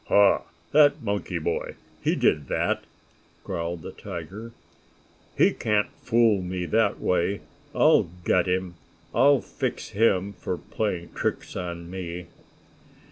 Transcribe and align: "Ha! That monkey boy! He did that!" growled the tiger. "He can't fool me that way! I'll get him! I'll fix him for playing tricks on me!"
"Ha! 0.07 0.41
That 0.71 1.03
monkey 1.03 1.37
boy! 1.37 1.75
He 2.01 2.15
did 2.15 2.47
that!" 2.47 2.85
growled 3.43 3.83
the 3.83 3.91
tiger. 3.91 4.51
"He 5.37 5.51
can't 5.53 5.91
fool 6.01 6.41
me 6.41 6.65
that 6.65 6.99
way! 6.99 7.41
I'll 7.75 8.09
get 8.25 8.47
him! 8.47 8.73
I'll 9.13 9.41
fix 9.41 9.89
him 9.89 10.33
for 10.33 10.57
playing 10.57 11.11
tricks 11.13 11.55
on 11.55 11.87
me!" 11.91 12.25